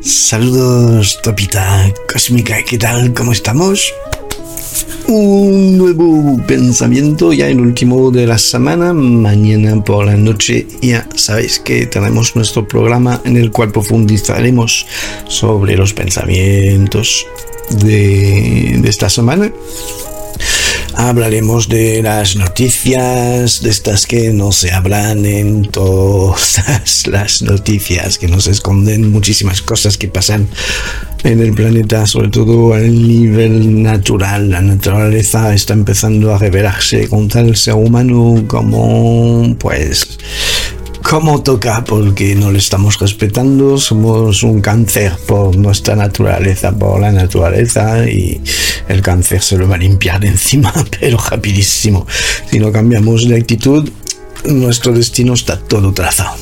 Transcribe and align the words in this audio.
Saludos, 0.00 1.20
Topita 1.22 1.92
Cósmica, 2.10 2.56
¿qué 2.64 2.78
tal? 2.78 3.12
¿Cómo 3.12 3.32
estamos? 3.32 3.92
Un 5.06 5.76
nuevo 5.76 6.40
pensamiento, 6.46 7.34
ya 7.34 7.48
el 7.48 7.60
último 7.60 8.10
de 8.10 8.26
la 8.26 8.38
semana. 8.38 8.94
Mañana 8.94 9.84
por 9.84 10.06
la 10.06 10.16
noche 10.16 10.66
ya 10.80 11.06
sabéis 11.16 11.58
que 11.60 11.84
tenemos 11.84 12.34
nuestro 12.34 12.66
programa 12.66 13.20
en 13.26 13.36
el 13.36 13.50
cual 13.50 13.72
profundizaremos 13.72 14.86
sobre 15.28 15.76
los 15.76 15.92
pensamientos 15.92 17.26
de, 17.70 18.78
de 18.80 18.88
esta 18.88 19.10
semana 19.10 19.52
hablaremos 20.94 21.68
de 21.68 22.02
las 22.02 22.36
noticias, 22.36 23.62
de 23.62 23.70
estas 23.70 24.06
que 24.06 24.32
no 24.32 24.52
se 24.52 24.72
hablan 24.72 25.24
en 25.24 25.62
todas 25.70 27.06
las 27.06 27.42
noticias, 27.42 28.18
que 28.18 28.28
nos 28.28 28.46
esconden 28.46 29.10
muchísimas 29.10 29.62
cosas 29.62 29.96
que 29.96 30.08
pasan 30.08 30.48
en 31.24 31.40
el 31.40 31.52
planeta, 31.52 32.06
sobre 32.06 32.28
todo 32.28 32.74
a 32.74 32.80
nivel 32.80 33.82
natural. 33.82 34.50
La 34.50 34.60
naturaleza 34.60 35.54
está 35.54 35.74
empezando 35.74 36.34
a 36.34 36.38
revelarse 36.38 37.08
contra 37.08 37.42
el 37.42 37.56
ser 37.56 37.74
humano 37.74 38.44
como, 38.46 39.56
pues, 39.58 40.18
como 41.10 41.42
toca 41.42 41.82
porque 41.82 42.36
no 42.36 42.52
le 42.52 42.58
estamos 42.58 43.00
respetando, 43.00 43.78
somos 43.78 44.44
un 44.44 44.60
cáncer 44.60 45.16
por 45.26 45.56
nuestra 45.56 45.96
naturaleza, 45.96 46.70
por 46.70 47.00
la 47.00 47.10
naturaleza 47.10 48.08
y 48.08 48.40
el 48.86 49.02
cáncer 49.02 49.42
se 49.42 49.58
lo 49.58 49.68
va 49.68 49.74
a 49.74 49.78
limpiar 49.78 50.24
encima, 50.34 50.72
pero 51.00 51.18
rapidísimo. 51.18 52.06
Si 52.48 52.60
no 52.60 52.70
cambiamos 52.70 53.28
de 53.28 53.38
actitud, 53.38 53.90
nuestro 54.44 54.92
destino 54.92 55.34
está 55.34 55.58
todo 55.58 55.92
trazado. 55.92 56.36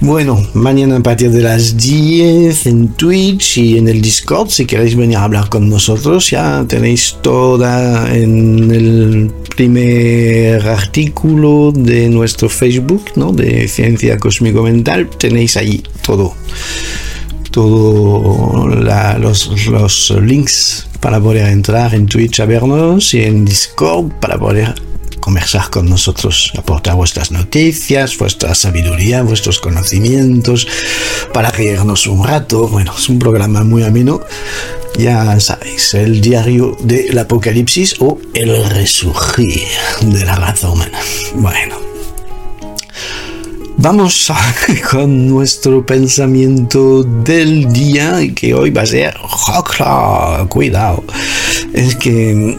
Bueno, 0.00 0.46
mañana 0.52 0.96
a 0.96 1.02
partir 1.02 1.30
de 1.30 1.42
las 1.42 1.76
10 1.76 2.66
en 2.66 2.88
Twitch 2.88 3.58
y 3.58 3.78
en 3.78 3.88
el 3.88 4.02
Discord, 4.02 4.50
si 4.50 4.66
queréis 4.66 4.94
venir 4.94 5.16
a 5.16 5.24
hablar 5.24 5.48
con 5.48 5.70
nosotros, 5.70 6.30
ya 6.30 6.64
tenéis 6.68 7.16
toda 7.22 8.14
en 8.14 8.70
el 8.70 9.32
primer 9.56 10.68
artículo 10.68 11.72
de 11.72 12.10
nuestro 12.10 12.50
Facebook, 12.50 13.04
¿no? 13.16 13.32
De 13.32 13.68
Ciencia 13.68 14.18
Cósmico 14.18 14.62
Mental, 14.62 15.08
tenéis 15.18 15.56
ahí 15.56 15.82
todo, 16.02 16.34
todo 17.50 18.68
los, 18.68 19.66
los 19.66 20.10
links 20.22 20.86
para 21.00 21.20
poder 21.20 21.48
entrar 21.48 21.94
en 21.94 22.06
Twitch 22.06 22.40
a 22.40 22.44
vernos 22.44 23.14
y 23.14 23.22
en 23.22 23.46
Discord 23.46 24.10
para 24.20 24.38
poder 24.38 24.74
conversar 25.26 25.70
con 25.70 25.90
nosotros, 25.90 26.52
aportar 26.56 26.94
vuestras 26.94 27.32
noticias, 27.32 28.16
vuestra 28.16 28.54
sabiduría, 28.54 29.22
vuestros 29.22 29.58
conocimientos, 29.58 30.68
para 31.32 31.50
reírnos 31.50 32.06
un 32.06 32.24
rato. 32.24 32.68
Bueno, 32.68 32.94
es 32.96 33.08
un 33.08 33.18
programa 33.18 33.64
muy 33.64 33.82
ameno. 33.82 34.20
Ya 34.96 35.40
sabéis, 35.40 35.94
el 35.94 36.20
diario 36.20 36.76
del 36.80 37.18
apocalipsis 37.18 37.96
o 37.98 38.20
el 38.34 38.70
resurgir 38.70 39.66
de 40.02 40.24
la 40.24 40.36
raza 40.36 40.70
humana. 40.70 41.00
Bueno, 41.34 41.74
Vamos 43.78 44.32
con 44.90 45.28
nuestro 45.28 45.84
pensamiento 45.84 47.02
del 47.02 47.70
día, 47.72 48.20
que 48.34 48.54
hoy 48.54 48.70
va 48.70 48.82
a 48.82 48.86
ser, 48.86 49.14
cuidado, 50.48 51.04
es 51.74 51.94
que 51.96 52.58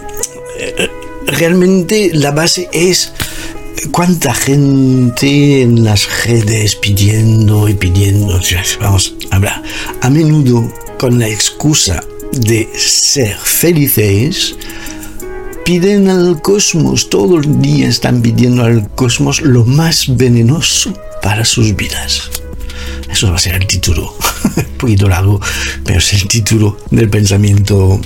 eh, 0.59 0.90
realmente 1.28 2.11
la 2.14 2.31
base 2.31 2.70
es 2.72 3.11
cuánta 3.92 4.33
gente 4.33 5.61
en 5.61 5.84
las 5.84 6.08
redes 6.25 6.75
pidiendo 6.75 7.67
y 7.69 7.73
pidiendo, 7.73 8.39
vamos, 8.80 9.16
hablar 9.31 9.61
a 10.02 10.09
menudo 10.09 10.72
con 10.97 11.19
la 11.19 11.28
excusa 11.28 12.03
de 12.31 12.67
ser 12.75 13.36
felices, 13.38 14.56
piden 15.66 16.09
al 16.09 16.41
cosmos, 16.41 17.09
todo 17.09 17.38
el 17.38 17.62
día 17.62 17.88
están 17.88 18.22
pidiendo 18.22 18.63
al 18.63 18.90
cosmos 18.90 19.41
lo 19.41 19.66
más 19.66 20.18
venenoso 20.18 20.94
para 21.22 21.46
sus 21.46 21.75
vidas. 21.75 22.29
Eso 23.09 23.29
va 23.29 23.35
a 23.35 23.40
ser 23.40 23.56
el 23.56 23.68
título, 23.68 24.16
un 24.57 24.78
poquito 24.78 25.07
largo, 25.07 25.40
pero 25.84 26.00
es 26.00 26.13
el 26.13 26.28
título 26.28 26.78
del 26.91 27.09
pensamiento, 27.09 28.00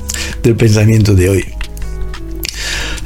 del 0.44 0.56
pensamiento 0.56 1.16
de 1.16 1.29
hoy. 1.29 1.60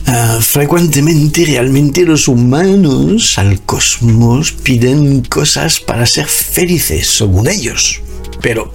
Ah, 0.08 0.38
frecuentemente 0.40 1.46
realmente 1.46 2.04
los 2.04 2.28
humanos 2.28 3.38
al 3.38 3.62
cosmos 3.62 4.52
piden 4.52 5.24
cosas 5.24 5.80
para 5.80 6.06
ser 6.06 6.28
felices, 6.28 7.08
según 7.08 7.48
ellos. 7.48 8.02
Pero, 8.42 8.72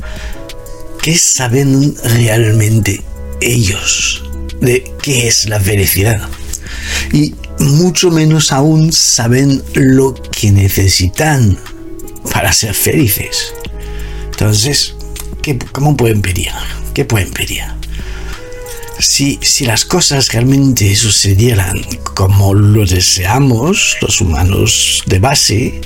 ¿qué 1.00 1.16
saben 1.16 1.94
realmente 2.02 3.02
ellos 3.40 4.24
de 4.60 4.92
qué 5.02 5.28
es 5.28 5.48
la 5.48 5.60
felicidad? 5.60 6.28
Y 7.12 7.34
mucho 7.60 8.10
menos 8.10 8.50
aún 8.50 8.92
saben 8.92 9.62
lo 9.74 10.14
que 10.14 10.50
necesitan 10.50 11.56
para 12.32 12.52
ser 12.52 12.74
felices. 12.74 13.54
Entonces, 14.32 14.94
¿qué, 15.42 15.58
¿cómo 15.58 15.96
pueden 15.96 16.22
pedir? 16.22 16.50
¿Qué 16.92 17.04
pueden 17.04 17.30
pedir? 17.30 17.79
Si, 19.00 19.38
las 19.64 19.84
cosas 19.84 20.32
realmente 20.32 20.94
sucedieran 20.96 21.82
como 22.14 22.54
lo 22.54 22.86
deseamos, 22.86 23.96
los 24.00 24.20
humanos 24.20 25.02
de 25.06 25.18
base, 25.18 25.80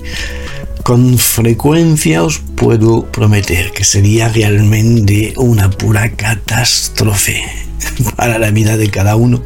con 0.83 1.19
frecuencia 1.19 2.23
os 2.23 2.41
puedo 2.57 3.11
prometer 3.11 3.73
que 3.73 3.85
sería 3.85 4.29
realmente 4.29 5.33
una 5.37 5.71
pura 5.71 6.13
catástrofe 6.15 7.43
para 8.17 8.39
la 8.39 8.51
vida 8.51 8.77
de 8.77 8.91
cada 8.91 9.17
uno. 9.17 9.43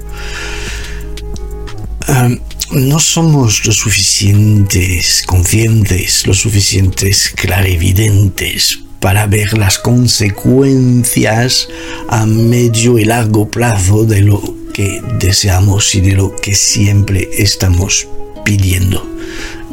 no 2.70 3.00
somos 3.00 3.64
lo 3.66 3.72
suficientes 3.72 5.22
conscientes, 5.26 6.26
lo 6.26 6.34
suficientes 6.34 7.32
clarividentes 7.36 8.80
para 9.00 9.26
ver 9.26 9.56
las 9.56 9.78
consecuencias 9.78 11.68
a 12.08 12.26
medio 12.26 12.98
y 12.98 13.04
largo 13.04 13.48
plazo 13.48 14.04
de 14.04 14.22
lo 14.22 14.42
que 14.72 15.02
deseamos 15.18 15.94
y 15.94 16.00
de 16.00 16.12
lo 16.12 16.34
que 16.36 16.54
siempre 16.54 17.28
estamos 17.38 18.08
pidiendo. 18.44 19.06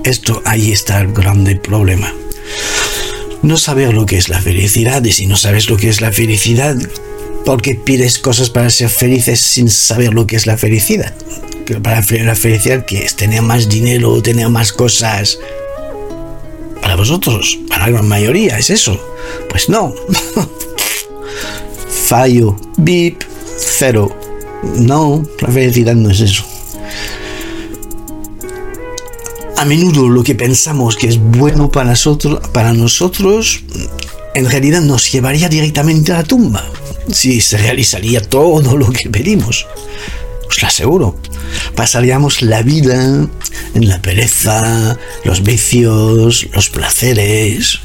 Esto 0.04 0.42
ahí 0.46 0.72
está 0.72 1.02
el 1.02 1.14
grande 1.14 1.56
problema. 1.56 2.14
No 3.42 3.58
saber 3.58 3.94
lo 3.94 4.06
que 4.06 4.18
es 4.18 4.30
la 4.30 4.42
felicidad 4.42 5.04
y 5.04 5.12
si 5.12 5.26
no 5.26 5.36
sabes 5.36 5.70
lo 5.70 5.78
que 5.78 5.90
es 5.90 6.02
la 6.02 6.12
felicidad, 6.12 6.76
¿por 7.46 7.62
qué 7.62 7.76
pides 7.76 8.20
cosas 8.20 8.50
para 8.50 8.70
ser 8.70 8.90
felices 8.90 9.40
sin 9.40 9.70
saber 9.70 10.14
lo 10.14 10.28
que 10.28 10.36
es 10.36 10.48
la 10.48 10.58
felicidad? 10.58 11.14
Para 11.82 12.02
la 12.02 12.36
felicidad 12.36 12.86
que 12.86 13.04
es 13.04 13.16
tener 13.16 13.42
más 13.42 13.70
dinero, 13.70 14.22
tener 14.22 14.50
más 14.50 14.72
cosas, 14.72 15.40
vosotros, 16.96 17.60
para 17.68 17.86
la 17.86 17.94
gran 17.94 18.08
mayoría, 18.08 18.58
es 18.58 18.70
eso. 18.70 19.00
Pues 19.50 19.70
no. 19.70 19.94
Fallo, 22.08 22.56
bip, 22.78 23.24
cero. 23.58 24.16
No, 24.78 25.24
la 25.40 25.50
felicidad 25.50 25.96
no 25.96 26.10
es 26.10 26.22
eso. 26.22 26.44
A 29.58 29.66
menudo 29.66 30.10
lo 30.10 30.24
que 30.24 30.36
pensamos 30.36 30.96
que 30.96 31.08
es 31.08 31.18
bueno 31.18 31.72
para 31.72 31.92
nosotros, 31.92 32.48
para 32.50 32.74
nosotros 32.74 33.62
en 34.34 34.50
realidad 34.50 34.82
nos 34.82 35.12
llevaría 35.12 35.48
directamente 35.48 36.12
a 36.12 36.18
la 36.18 36.24
tumba. 36.24 36.64
Si 37.10 37.40
se 37.40 37.58
realizaría 37.58 38.22
todo 38.22 38.76
lo 38.76 38.92
que 38.92 39.10
pedimos. 39.10 39.66
Os 40.50 40.62
lo 40.62 40.68
aseguro. 40.68 41.16
Pasaríamos 41.76 42.42
la 42.42 42.62
vida 42.62 43.28
en 43.74 43.88
la 43.88 44.02
pereza, 44.02 44.98
los 45.24 45.44
vicios, 45.44 46.48
los 46.54 46.70
placeres. 46.70 47.80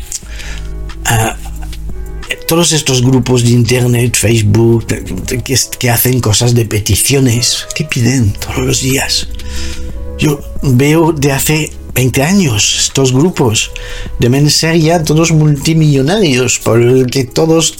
todos 2.47 2.73
estos 2.73 3.03
grupos 3.03 3.45
de 3.45 3.51
internet, 3.51 4.17
Facebook, 4.17 4.87
que, 4.87 5.57
que 5.79 5.91
hacen 5.91 6.21
cosas 6.21 6.55
de 6.55 6.65
peticiones, 6.65 7.67
que 7.75 7.85
piden 7.85 8.33
todos 8.33 8.59
los 8.59 8.81
días. 8.83 9.29
Yo 10.19 10.41
veo 10.63 11.13
de 11.13 11.33
hace 11.33 11.73
20 11.95 12.23
años, 12.23 12.77
estos 12.79 13.13
grupos 13.13 13.71
deben 14.19 14.49
ser 14.51 14.79
ya 14.79 15.03
todos 15.03 15.33
multimillonarios, 15.33 16.59
porque 16.59 17.25
todos, 17.25 17.77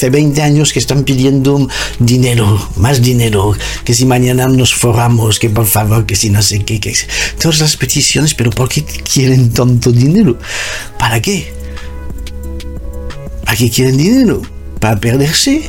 de 0.00 0.10
20 0.10 0.42
años 0.42 0.72
que 0.72 0.78
están 0.78 1.04
pidiendo 1.04 1.68
dinero, 1.98 2.70
más 2.76 3.02
dinero, 3.02 3.52
que 3.84 3.94
si 3.94 4.06
mañana 4.06 4.48
nos 4.48 4.74
forramos, 4.74 5.38
que 5.38 5.50
por 5.50 5.66
favor, 5.66 6.06
que 6.06 6.16
si 6.16 6.30
no 6.30 6.42
sé 6.42 6.64
qué, 6.64 6.80
que 6.80 6.94
todas 7.40 7.60
las 7.60 7.76
peticiones, 7.76 8.34
pero 8.34 8.50
¿por 8.50 8.68
qué 8.68 8.82
quieren 8.84 9.50
tanto 9.50 9.92
dinero? 9.92 10.38
¿Para 10.98 11.20
qué? 11.20 11.52
¿Para 13.44 13.56
qué 13.56 13.70
quieren 13.70 13.96
dinero? 13.96 14.42
¿Para 14.80 14.98
perderse? 14.98 15.68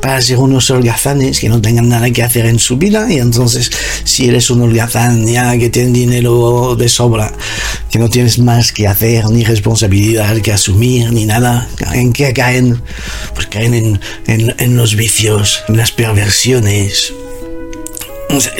Para 0.00 0.20
ser 0.20 0.38
unos 0.38 0.70
holgazanes 0.70 1.40
que 1.40 1.48
no 1.48 1.60
tengan 1.60 1.88
nada 1.88 2.10
que 2.10 2.22
hacer 2.22 2.46
en 2.46 2.58
su 2.58 2.76
vida 2.76 3.12
y 3.12 3.18
entonces 3.18 3.70
si 4.04 4.28
eres 4.28 4.50
un 4.50 4.62
holgazán 4.62 5.26
ya 5.26 5.56
que 5.58 5.70
tiene 5.70 5.92
dinero 5.92 6.76
de 6.76 6.88
sobra 6.88 7.32
que 7.90 7.98
no 7.98 8.08
tienes 8.08 8.38
más 8.38 8.72
que 8.72 8.86
hacer, 8.86 9.24
ni 9.30 9.44
responsabilidad 9.44 10.36
que 10.42 10.52
asumir, 10.52 11.10
ni 11.12 11.24
nada. 11.24 11.68
¿En 11.92 12.12
qué 12.12 12.32
caen? 12.32 12.82
Pues 13.34 13.46
caen 13.46 13.74
en, 13.74 14.00
en 14.26 14.76
los 14.76 14.94
vicios, 14.94 15.62
en 15.68 15.78
las 15.78 15.90
perversiones, 15.92 17.14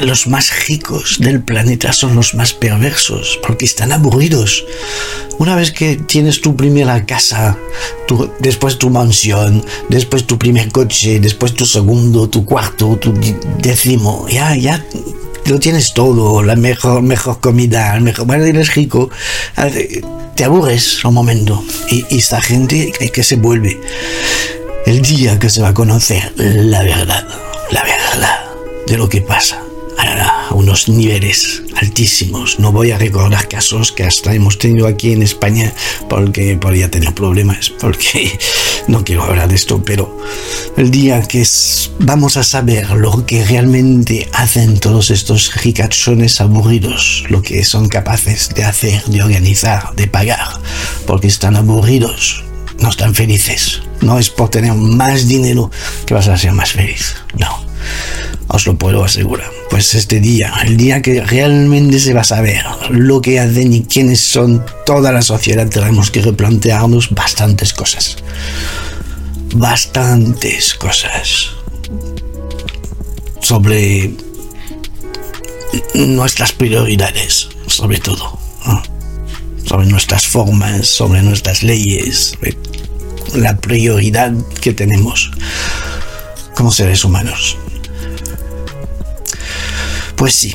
los 0.00 0.26
más 0.26 0.66
ricos 0.66 1.18
del 1.20 1.42
planeta 1.42 1.92
son 1.92 2.14
los 2.14 2.34
más 2.34 2.52
perversos, 2.52 3.38
porque 3.46 3.64
están 3.64 3.92
aburridos. 3.92 4.64
Una 5.38 5.54
vez 5.54 5.70
que 5.72 5.96
tienes 5.96 6.40
tu 6.40 6.56
primera 6.56 7.04
casa, 7.04 7.56
después 8.40 8.78
tu 8.78 8.90
mansión, 8.90 9.64
después 9.88 10.26
tu 10.26 10.38
primer 10.38 10.72
coche, 10.72 11.20
después 11.20 11.54
tu 11.54 11.66
segundo, 11.66 12.28
tu 12.28 12.44
cuarto, 12.44 12.96
tu 12.96 13.12
décimo, 13.58 14.26
ya, 14.28 14.56
ya 14.56 14.84
lo 15.46 15.58
tienes 15.58 15.92
todo, 15.92 16.42
la 16.42 16.56
mejor, 16.56 17.02
mejor 17.02 17.40
comida, 17.40 17.94
el 17.94 18.02
mejor, 18.02 18.26
bueno, 18.26 18.44
eres 18.44 18.74
rico, 18.74 19.10
te 20.34 20.44
aburres 20.44 21.04
un 21.04 21.14
momento. 21.14 21.64
Y, 21.90 22.04
y 22.10 22.18
esta 22.18 22.40
gente 22.40 22.92
que 23.12 23.22
se 23.22 23.36
vuelve 23.36 23.80
el 24.86 25.02
día 25.02 25.38
que 25.38 25.50
se 25.50 25.60
va 25.60 25.68
a 25.68 25.74
conocer 25.74 26.32
la 26.36 26.82
verdad, 26.82 27.26
la 27.70 27.82
verdad 27.82 28.37
de 28.88 28.96
lo 28.96 29.08
que 29.08 29.20
pasa 29.20 29.62
a 29.98 30.54
unos 30.54 30.88
niveles 30.88 31.62
altísimos. 31.76 32.58
No 32.58 32.72
voy 32.72 32.90
a 32.92 32.98
recordar 32.98 33.48
casos 33.48 33.92
que 33.92 34.04
hasta 34.04 34.34
hemos 34.34 34.58
tenido 34.58 34.86
aquí 34.86 35.12
en 35.12 35.22
España 35.22 35.74
porque 36.08 36.56
podría 36.56 36.90
tener 36.90 37.14
problemas, 37.14 37.70
porque 37.70 38.38
no 38.88 39.04
quiero 39.04 39.24
hablar 39.24 39.48
de 39.48 39.56
esto, 39.56 39.82
pero 39.84 40.18
el 40.76 40.90
día 40.90 41.20
que 41.22 41.46
vamos 41.98 42.38
a 42.38 42.44
saber 42.44 42.88
lo 42.90 43.26
que 43.26 43.44
realmente 43.44 44.28
hacen 44.32 44.80
todos 44.80 45.10
estos 45.10 45.54
ricachones 45.62 46.40
aburridos, 46.40 47.24
lo 47.28 47.42
que 47.42 47.64
son 47.64 47.88
capaces 47.88 48.48
de 48.54 48.64
hacer, 48.64 49.04
de 49.04 49.22
organizar, 49.22 49.94
de 49.96 50.06
pagar, 50.06 50.48
porque 51.06 51.26
están 51.26 51.56
aburridos, 51.56 52.42
no 52.80 52.88
están 52.88 53.14
felices. 53.14 53.82
No 54.00 54.18
es 54.18 54.30
por 54.30 54.48
tener 54.48 54.74
más 54.74 55.26
dinero 55.26 55.70
que 56.06 56.14
vas 56.14 56.28
a 56.28 56.38
ser 56.38 56.52
más 56.52 56.72
feliz. 56.72 57.16
No 57.36 57.68
os 58.48 58.66
lo 58.66 58.76
puedo 58.76 59.04
asegurar. 59.04 59.50
Pues 59.70 59.94
este 59.94 60.20
día, 60.20 60.52
el 60.64 60.76
día 60.76 61.02
que 61.02 61.20
realmente 61.20 62.00
se 62.00 62.14
va 62.14 62.22
a 62.22 62.24
saber 62.24 62.64
lo 62.90 63.20
que 63.20 63.38
hacen 63.38 63.72
y 63.72 63.84
quiénes 63.84 64.20
son 64.20 64.64
toda 64.86 65.12
la 65.12 65.22
sociedad, 65.22 65.68
tenemos 65.68 66.10
que 66.10 66.22
replantearnos 66.22 67.10
bastantes 67.10 67.72
cosas. 67.72 68.16
Bastantes 69.54 70.74
cosas. 70.74 71.50
Sobre 73.40 74.12
nuestras 75.94 76.52
prioridades, 76.52 77.48
sobre 77.66 77.98
todo. 77.98 78.38
Sobre 79.66 79.86
nuestras 79.86 80.26
formas, 80.26 80.86
sobre 80.86 81.22
nuestras 81.22 81.62
leyes, 81.62 82.38
la 83.34 83.56
prioridad 83.58 84.32
que 84.62 84.72
tenemos 84.72 85.30
como 86.54 86.72
seres 86.72 87.04
humanos. 87.04 87.58
Pues 90.18 90.34
sí, 90.34 90.52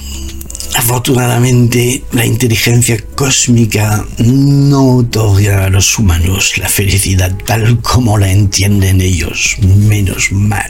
afortunadamente 0.76 2.04
la 2.12 2.26
inteligencia 2.26 3.02
cósmica 3.16 4.06
no 4.18 4.98
otorga 4.98 5.64
a 5.64 5.70
los 5.70 5.98
humanos 5.98 6.58
la 6.58 6.68
felicidad 6.68 7.34
tal 7.46 7.80
como 7.80 8.18
la 8.18 8.30
entienden 8.30 9.00
ellos, 9.00 9.56
menos 9.62 10.34
mal, 10.34 10.70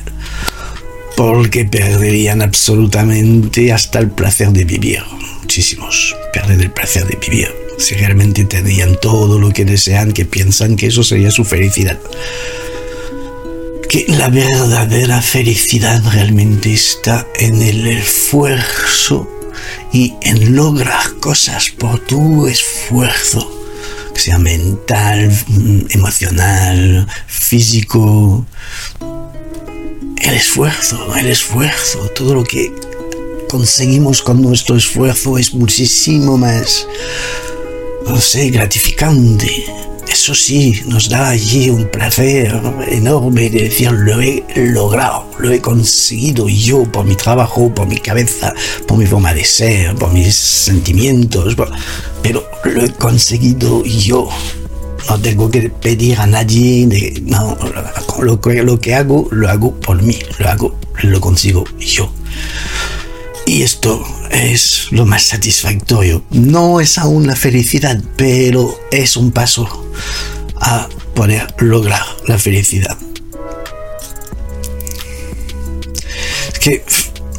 porque 1.18 1.66
perderían 1.66 2.44
absolutamente 2.44 3.74
hasta 3.74 3.98
el 3.98 4.12
placer 4.12 4.52
de 4.52 4.64
vivir. 4.64 5.02
Muchísimos 5.42 6.16
pierden 6.32 6.62
el 6.62 6.70
placer 6.70 7.08
de 7.08 7.18
vivir. 7.18 7.52
Si 7.80 7.96
realmente 7.96 8.46
tendrían 8.46 8.96
todo 9.02 9.40
lo 9.40 9.50
que 9.50 9.66
desean, 9.66 10.12
que 10.12 10.26
piensan 10.26 10.76
que 10.76 10.86
eso 10.86 11.04
sería 11.04 11.32
su 11.32 11.44
felicidad 11.44 11.98
que 13.94 14.08
la 14.08 14.28
verdadera 14.28 15.22
felicidad 15.22 16.02
realmente 16.12 16.74
está 16.74 17.28
en 17.36 17.62
el 17.62 17.86
esfuerzo 17.86 19.30
y 19.92 20.16
en 20.22 20.56
lograr 20.56 21.20
cosas 21.20 21.70
por 21.70 22.00
tu 22.00 22.48
esfuerzo, 22.48 23.48
que 24.12 24.20
sea 24.20 24.40
mental, 24.40 25.32
emocional, 25.92 27.08
físico. 27.28 28.48
El 30.24 30.34
esfuerzo, 30.34 31.16
el 31.16 31.28
esfuerzo, 31.28 32.00
todo 32.16 32.34
lo 32.34 32.44
que 32.44 32.74
conseguimos 33.48 34.24
con 34.24 34.42
nuestro 34.42 34.76
esfuerzo 34.76 35.38
es 35.38 35.54
muchísimo 35.54 36.36
más, 36.36 36.88
no 38.08 38.20
sé, 38.20 38.50
gratificante 38.50 39.84
eso 40.14 40.36
sí, 40.36 40.80
nos 40.86 41.10
da 41.10 41.30
allí 41.30 41.72
un 41.72 41.90
placer 41.90 42.54
enorme 42.88 43.50
de 43.50 43.64
decir, 43.64 43.92
lo 43.92 44.22
he 44.22 44.44
logrado, 44.56 45.26
lo 45.40 45.52
he 45.52 45.60
conseguido 45.60 46.48
yo 46.48 46.84
por 46.84 47.04
mi 47.04 47.16
trabajo, 47.16 47.74
por 47.74 47.88
mi 47.88 47.98
cabeza, 47.98 48.54
por 48.88 49.00
mi 49.00 49.08
forma 49.08 49.34
de 49.34 49.44
ser, 49.44 49.96
por 49.96 50.14
mis 50.14 50.36
sentimientos, 50.36 51.58
pero 52.22 52.48
lo 52.64 52.86
he 52.86 52.92
conseguido 52.92 53.84
yo. 53.84 54.30
No 55.10 55.20
tengo 55.20 55.50
que 55.50 55.70
pedir 55.70 56.20
a 56.20 56.28
nadie, 56.28 56.88
no, 57.24 57.58
lo 58.22 58.40
que, 58.40 58.62
lo 58.62 58.80
que 58.80 58.94
hago, 58.94 59.28
lo 59.32 59.50
hago 59.50 59.74
por 59.80 60.00
mí, 60.04 60.20
lo 60.38 60.48
hago, 60.48 60.80
lo 61.02 61.20
consigo 61.20 61.64
yo. 61.80 62.14
Y 63.48 63.64
esto 63.64 64.02
es 64.30 64.88
lo 64.92 65.08
más 65.08 65.24
satisfactorio. 65.24 66.24
No 66.30 66.80
es 66.80 67.00
aún 67.00 67.26
la 67.26 67.36
felicidad, 67.36 68.00
pero 68.16 68.80
es 68.92 69.18
un 69.18 69.32
paso 69.32 69.83
a 70.56 70.88
poder 71.16 71.48
lograr 71.60 72.02
la 72.28 72.38
felicidad. 72.38 72.98
Es 76.52 76.60
que 76.60 76.84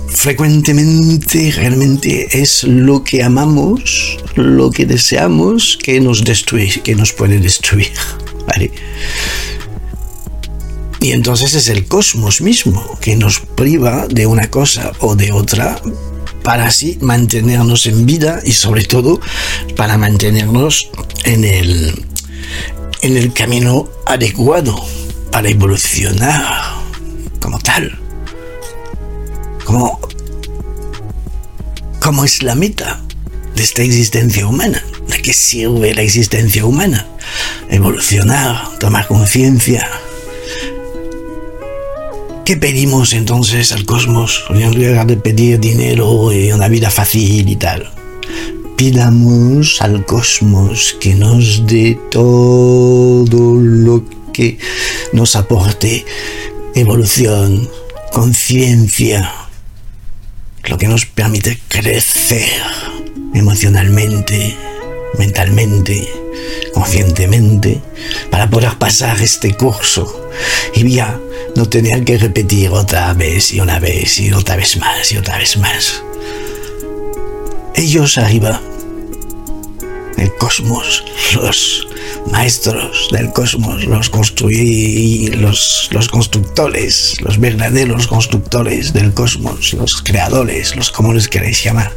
frecuentemente 0.09 1.53
realmente 1.57 2.41
es 2.41 2.65
lo 2.65 3.05
que 3.05 3.23
amamos, 3.23 4.19
lo 4.37 4.71
que 4.71 4.87
deseamos 4.87 5.79
que 5.83 6.01
nos 6.01 6.25
destruye, 6.25 6.81
que 6.81 6.95
nos 6.95 7.13
puede 7.13 7.39
destruir. 7.39 7.93
¿Vale? 8.47 8.71
Y 11.01 11.13
entonces 11.13 11.55
es 11.55 11.69
el 11.69 11.87
cosmos 11.87 12.41
mismo 12.41 12.99
que 13.01 13.17
nos 13.17 13.41
priva 13.41 14.07
de 14.09 14.27
una 14.27 14.49
cosa 14.49 14.93
o 15.01 15.15
de 15.15 15.33
otra 15.33 15.79
para 16.43 16.67
así 16.67 16.97
mantenernos 17.01 17.85
en 17.85 18.07
vida 18.07 18.41
y 18.43 18.53
sobre 18.53 18.85
todo 18.85 19.21
para 19.77 19.99
mantenernos 19.99 20.91
en 21.25 21.45
el, 21.45 22.07
en 23.03 23.17
el 23.17 23.33
camino 23.33 23.89
adecuado 24.07 24.75
para 25.31 25.49
evolucionar 25.49 26.75
como 27.41 27.59
tal. 27.59 27.99
Como, 29.65 30.01
como 32.01 32.25
es 32.25 32.43
la 32.43 32.55
meta 32.55 33.01
de 33.55 33.63
esta 33.63 33.83
existencia 33.83 34.47
humana. 34.47 34.83
¿De 35.09 35.21
qué 35.21 35.33
sirve 35.33 35.95
la 35.95 36.03
existencia 36.03 36.65
humana? 36.65 37.07
Evolucionar, 37.69 38.79
tomar 38.79 39.07
conciencia, 39.07 39.89
¿Qué 42.45 42.59
pedimos 42.59 43.15
entonces 43.15 43.73
al 43.73 43.87
cosmos? 43.87 44.45
En 44.51 44.75
lugar 44.75 45.07
de 45.07 45.17
pedir 45.17 45.59
dinero 45.59 46.31
y 46.31 46.53
una 46.53 46.69
vida 46.69 46.91
fácil 46.91 47.49
y 47.49 47.57
tal. 47.57 47.91
Pidamos 48.77 49.81
al 49.81 50.05
cosmos 50.05 50.97
que 51.01 51.15
nos 51.15 51.67
dé 51.67 51.99
todo 52.11 53.55
lo 53.61 54.05
que 54.33 54.59
nos 55.13 55.37
aporte 55.37 56.05
evolución, 56.75 57.71
conciencia, 58.13 59.33
lo 60.65 60.77
que 60.77 60.89
nos 60.89 61.07
permite 61.07 61.61
crecer 61.69 62.49
emocionalmente, 63.33 64.57
mentalmente, 65.19 66.09
conscientemente, 66.73 67.81
para 68.31 68.51
poder 68.51 68.77
pasar 68.79 69.21
este 69.21 69.55
curso 69.55 70.31
y 70.75 70.95
ya 70.95 71.19
no 71.55 71.69
tener 71.69 72.05
que 72.05 72.19
repetir 72.19 72.71
otra 72.71 73.13
vez 73.15 73.53
y 73.53 73.61
una 73.61 73.79
vez 73.79 74.19
y 74.19 74.33
otra 74.33 74.57
vez 74.57 74.77
más 74.77 75.13
y 75.13 75.17
otra 75.17 75.39
vez 75.39 75.57
más. 75.59 76.03
Ellos 77.77 78.19
arriba, 78.19 78.61
el 80.17 80.33
cosmos, 80.37 81.05
los 81.35 81.89
maestros 82.31 83.09
del 83.11 83.33
cosmos, 83.33 83.85
los 83.85 84.11
los 85.91 86.09
constructores, 86.09 87.21
los 87.21 87.39
verdaderos 87.39 88.07
constructores 88.07 88.93
del 88.93 89.13
cosmos, 89.13 89.75
los 89.75 90.03
creadores, 90.03 90.77
los 90.77 90.91
como 90.91 91.13
les 91.13 91.29
queréis 91.29 91.65
llamar. 91.65 91.93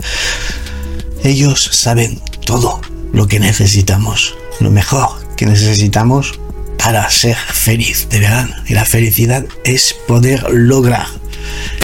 Ellos 1.23 1.69
saben 1.71 2.19
todo 2.45 2.81
lo 3.13 3.27
que 3.27 3.39
necesitamos, 3.39 4.35
lo 4.59 4.71
mejor 4.71 5.09
que 5.35 5.45
necesitamos 5.45 6.39
para 6.77 7.09
ser 7.09 7.35
feliz, 7.35 8.07
de 8.09 8.19
verdad. 8.19 8.49
Y 8.67 8.73
la 8.73 8.85
felicidad 8.85 9.45
es 9.63 9.95
poder 10.07 10.43
lograr 10.51 11.05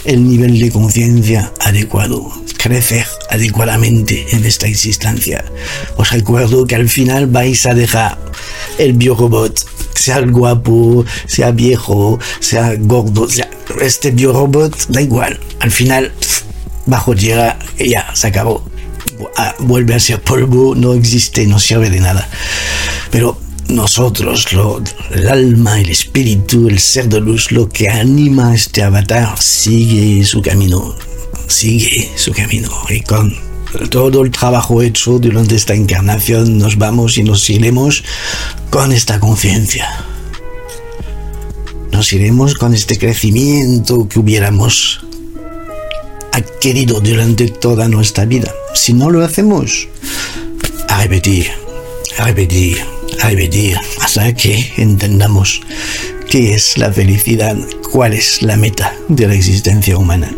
el 0.04 0.28
nivel 0.28 0.58
de 0.58 0.70
conciencia 0.70 1.52
adecuado, 1.60 2.30
crecer 2.58 3.06
adecuadamente 3.30 4.26
en 4.30 4.44
esta 4.44 4.66
existencia. 4.66 5.44
Os 5.96 6.10
recuerdo 6.10 6.66
que 6.66 6.74
al 6.74 6.88
final 6.88 7.26
vais 7.26 7.66
a 7.66 7.74
dejar 7.74 8.18
el 8.78 8.92
biorobot, 8.94 9.66
sea 9.94 10.20
guapo, 10.20 11.04
sea 11.26 11.50
viejo, 11.50 12.18
sea 12.40 12.74
gordo, 12.78 13.28
sea 13.28 13.48
este 13.80 14.10
biorobot, 14.10 14.76
da 14.88 15.00
igual. 15.00 15.40
Al 15.60 15.70
final, 15.70 16.12
bajo 16.86 17.14
tierra, 17.14 17.58
ya, 17.78 18.14
se 18.14 18.28
acabó. 18.28 18.64
Vuelve 19.60 19.94
a 19.94 20.00
ser 20.00 20.20
polvo, 20.20 20.74
no 20.74 20.94
existe, 20.94 21.46
no 21.46 21.58
sirve 21.58 21.88
de 21.88 22.00
nada. 22.00 22.28
Pero 23.10 23.38
nosotros, 23.74 24.52
lo, 24.52 24.82
el 25.10 25.28
alma, 25.28 25.80
el 25.80 25.90
espíritu, 25.90 26.68
el 26.68 26.78
ser 26.78 27.08
de 27.08 27.20
luz, 27.20 27.52
lo 27.52 27.68
que 27.68 27.88
anima 27.88 28.50
a 28.50 28.54
este 28.54 28.82
avatar, 28.82 29.40
sigue 29.40 30.24
su 30.24 30.40
camino, 30.40 30.94
sigue 31.46 32.10
su 32.16 32.32
camino. 32.32 32.70
Y 32.88 33.00
con 33.00 33.34
todo 33.90 34.22
el 34.22 34.30
trabajo 34.30 34.82
hecho 34.82 35.18
durante 35.18 35.56
esta 35.56 35.74
encarnación 35.74 36.58
nos 36.58 36.78
vamos 36.78 37.18
y 37.18 37.24
nos 37.24 37.48
iremos 37.50 38.04
con 38.70 38.92
esta 38.92 39.18
conciencia. 39.20 39.88
Nos 41.90 42.12
iremos 42.12 42.54
con 42.54 42.74
este 42.74 42.98
crecimiento 42.98 44.08
que 44.08 44.18
hubiéramos 44.18 45.04
adquirido 46.32 47.00
durante 47.00 47.48
toda 47.48 47.88
nuestra 47.88 48.24
vida. 48.24 48.52
Si 48.74 48.92
no 48.92 49.10
lo 49.10 49.24
hacemos, 49.24 49.88
a 50.88 51.02
repetir, 51.02 51.50
a 52.18 52.24
repetir, 52.24 52.93
a 53.20 53.28
repetir, 53.28 53.78
hasta 54.00 54.34
que 54.34 54.72
entendamos 54.76 55.60
qué 56.28 56.54
es 56.54 56.78
la 56.78 56.92
felicidad, 56.92 57.56
cuál 57.92 58.14
es 58.14 58.42
la 58.42 58.56
meta 58.56 58.94
de 59.08 59.28
la 59.28 59.34
existencia 59.34 59.96
humana. 59.96 60.30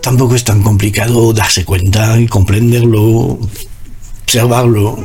tampoco 0.00 0.34
es 0.34 0.44
tan 0.44 0.62
complicado 0.62 1.32
darse 1.32 1.64
cuenta 1.64 2.18
y 2.18 2.26
comprenderlo, 2.26 3.38
observarlo. 4.24 4.98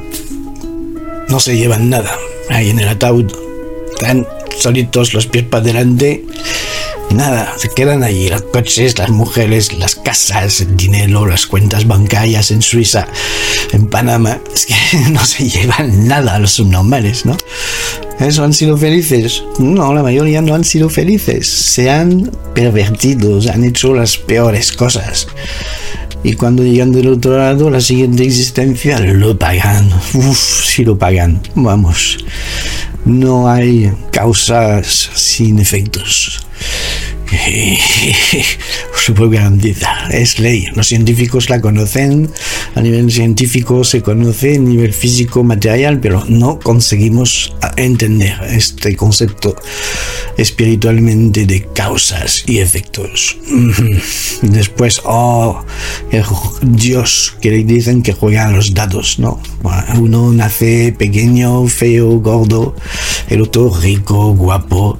No 1.29 1.39
se 1.39 1.57
llevan 1.57 1.89
nada 1.89 2.11
ahí 2.49 2.69
en 2.69 2.79
el 2.79 2.87
ataúd. 2.87 3.31
Están 3.93 4.27
solitos 4.57 5.13
los 5.13 5.27
pies 5.27 5.45
para 5.45 5.63
adelante 5.63 6.23
nada, 7.11 7.53
se 7.57 7.69
quedan 7.69 8.03
allí 8.03 8.29
los 8.29 8.41
coches, 8.43 8.97
las 8.97 9.09
mujeres, 9.09 9.73
las 9.73 9.95
casas, 9.95 10.61
el 10.61 10.75
dinero, 10.75 11.25
las 11.25 11.45
cuentas 11.45 11.87
bancarias 11.87 12.51
en 12.51 12.61
Suiza, 12.61 13.07
en 13.71 13.87
Panamá. 13.87 14.39
Es 14.53 14.65
que 14.65 14.75
no 15.11 15.25
se 15.25 15.49
llevan 15.49 16.07
nada 16.07 16.35
a 16.35 16.39
los 16.39 16.51
subnormales, 16.51 17.25
¿no? 17.25 17.37
¿Eso 18.19 18.43
han 18.43 18.53
sido 18.53 18.77
felices? 18.77 19.43
No, 19.59 19.93
la 19.93 20.01
mayoría 20.03 20.41
no 20.41 20.55
han 20.55 20.63
sido 20.63 20.89
felices. 20.89 21.47
Se 21.47 21.89
han 21.89 22.31
pervertido, 22.53 23.39
han 23.51 23.63
hecho 23.65 23.93
las 23.93 24.17
peores 24.17 24.71
cosas. 24.71 25.27
Y 26.23 26.33
cuando 26.33 26.63
llegan 26.63 26.91
del 26.91 27.09
otro 27.09 27.37
lado, 27.37 27.69
la 27.69 27.81
siguiente 27.81 28.23
existencia, 28.23 28.97
lo 28.99 29.37
pagan. 29.37 29.91
Uf, 30.13 30.65
si 30.65 30.83
lo 30.83 30.97
pagan. 30.97 31.41
Vamos. 31.53 32.17
No 33.05 33.47
hay 33.47 33.91
causas 34.11 35.11
sin 35.13 35.59
efectos. 35.59 36.34
Su 39.05 39.13
es 40.11 40.39
ley. 40.39 40.67
Los 40.75 40.87
científicos 40.87 41.49
la 41.49 41.61
conocen, 41.61 42.29
a 42.75 42.81
nivel 42.81 43.11
científico 43.11 43.83
se 43.83 44.01
conoce, 44.01 44.55
a 44.55 44.59
nivel 44.59 44.93
físico, 44.93 45.43
material, 45.43 45.99
pero 45.99 46.23
no 46.27 46.59
conseguimos 46.59 47.53
entender 47.77 48.35
este 48.49 48.95
concepto 48.95 49.55
espiritualmente 50.37 51.45
de 51.45 51.65
causas 51.73 52.43
y 52.47 52.59
efectos. 52.59 53.37
Después, 54.41 55.01
oh, 55.05 55.63
Dios, 56.61 57.37
que 57.41 57.51
le 57.51 57.63
dicen 57.63 58.01
que 58.01 58.13
juegan 58.13 58.55
los 58.55 58.73
dados, 58.73 59.19
¿no? 59.19 59.41
Uno 59.99 60.31
nace 60.31 60.93
pequeño, 60.97 61.67
feo, 61.67 62.19
gordo, 62.19 62.75
el 63.29 63.41
otro 63.41 63.73
rico, 63.81 64.33
guapo. 64.33 64.99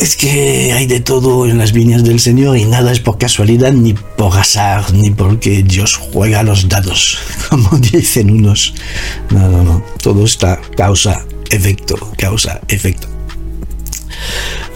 Es 0.00 0.16
que 0.16 0.72
hay 0.72 0.86
de 0.86 1.00
todo 1.00 1.46
en 1.46 1.58
las 1.58 1.72
viñas 1.72 2.02
del 2.02 2.20
Señor 2.20 2.56
y 2.56 2.64
nada 2.64 2.90
es 2.90 3.00
por 3.00 3.18
casualidad, 3.18 3.72
ni 3.72 3.92
por 3.92 4.36
azar, 4.38 4.92
ni 4.94 5.10
porque 5.10 5.62
Dios 5.62 5.96
juega 5.96 6.42
los 6.42 6.68
dados, 6.70 7.18
como 7.50 7.68
dicen 7.78 8.30
unos. 8.30 8.74
No, 9.28 9.48
no, 9.48 9.62
no. 9.62 9.84
Todo 10.02 10.24
está 10.24 10.58
causa, 10.74 11.26
efecto, 11.50 11.96
causa, 12.16 12.60
efecto. 12.68 13.08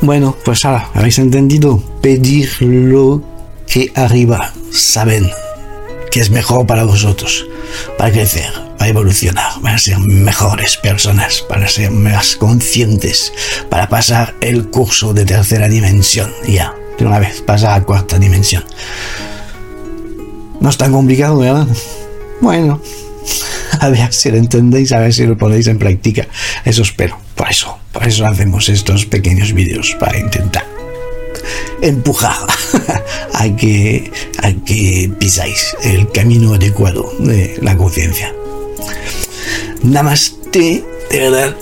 Bueno, 0.02 0.36
pues 0.44 0.64
ahora, 0.66 0.90
¿habéis 0.92 1.18
entendido? 1.18 1.82
Pedir 2.02 2.50
lo 2.60 3.22
que 3.66 3.90
arriba 3.94 4.52
saben 4.70 5.30
que 6.10 6.20
es 6.20 6.30
mejor 6.30 6.66
para 6.66 6.84
vosotros, 6.84 7.46
para 7.96 8.12
crecer, 8.12 8.52
para 8.78 8.90
evolucionar, 8.90 9.60
para 9.62 9.78
ser 9.78 9.98
mejores 9.98 10.76
personas, 10.76 11.42
para 11.48 11.68
ser 11.68 11.90
más 11.90 12.36
conscientes, 12.36 13.32
para 13.70 13.88
pasar 13.88 14.34
el 14.40 14.68
curso 14.70 15.14
de 15.14 15.24
tercera 15.24 15.68
dimensión, 15.68 16.30
ya, 16.46 16.74
de 16.98 17.06
una 17.06 17.18
vez, 17.18 17.42
pasar 17.42 17.80
a 17.80 17.84
cuarta 17.84 18.18
dimensión. 18.18 18.64
No 20.60 20.68
es 20.68 20.76
tan 20.76 20.92
complicado, 20.92 21.38
¿verdad? 21.38 21.66
Bueno, 22.40 22.80
a 23.80 23.88
ver 23.88 24.12
si 24.12 24.30
lo 24.30 24.36
entendéis, 24.36 24.92
a 24.92 24.98
ver 24.98 25.12
si 25.12 25.26
lo 25.26 25.36
ponéis 25.36 25.66
en 25.66 25.78
práctica. 25.78 26.26
Eso 26.64 26.82
espero. 26.82 27.18
Por 27.34 27.50
eso, 27.50 27.78
por 27.92 28.06
eso 28.06 28.26
hacemos 28.26 28.68
estos 28.68 29.06
pequeños 29.06 29.52
vídeos, 29.52 29.96
para 29.98 30.18
intentar 30.18 30.64
empujar 31.82 32.36
a 33.34 33.56
que, 33.56 34.10
a 34.42 34.52
que 34.64 35.10
pisáis 35.18 35.76
el 35.82 36.10
camino 36.10 36.54
adecuado 36.54 37.12
de 37.18 37.58
la 37.60 37.76
conciencia. 37.76 38.33
Namaste, 39.84 40.84
de 41.10 41.18
verdad. 41.18 41.56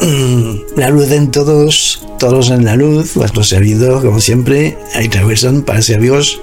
Mm, 0.00 0.78
la 0.78 0.90
luz 0.90 1.10
en 1.12 1.30
todos, 1.30 2.06
todos 2.18 2.50
en 2.50 2.64
la 2.64 2.76
luz, 2.76 3.14
vuestro 3.14 3.44
servidor, 3.44 4.02
como 4.04 4.20
siempre, 4.20 4.76
hay 4.94 5.08
Wilson 5.08 5.62
para 5.62 5.80
serviros 5.82 6.40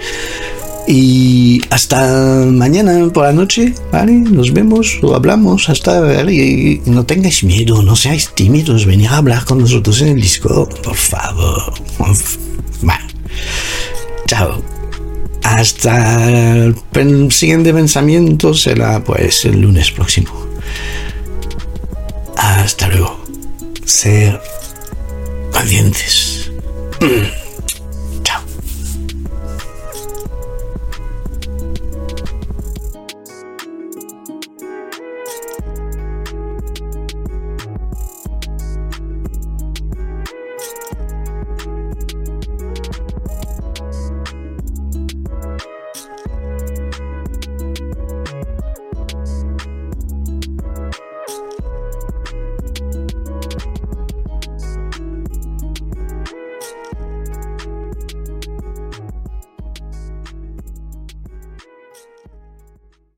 y 0.87 1.61
hasta 1.69 2.45
mañana 2.45 3.07
por 3.13 3.25
la 3.25 3.33
noche, 3.33 3.73
¿vale? 3.91 4.13
Nos 4.13 4.53
vemos 4.53 4.99
o 5.01 5.15
hablamos 5.15 5.69
hasta... 5.69 6.29
Y 6.31 6.81
no 6.85 7.05
tengáis 7.05 7.43
miedo, 7.43 7.81
no 7.81 7.95
seáis 7.95 8.31
tímidos, 8.33 8.85
venid 8.85 9.07
a 9.07 9.17
hablar 9.17 9.45
con 9.45 9.59
nosotros 9.59 10.01
en 10.01 10.09
el 10.09 10.21
disco, 10.21 10.67
por 10.83 10.95
favor. 10.95 11.73
Chao. 14.27 14.61
Hasta 15.43 16.29
el 16.29 17.31
siguiente 17.31 17.73
pensamiento 17.73 18.53
será 18.53 19.03
pues 19.03 19.45
el 19.45 19.61
lunes 19.61 19.91
próximo. 19.91 20.52
Hasta 22.37 22.87
luego. 22.87 23.23
Ser 23.85 24.41
pacientes. 25.51 26.51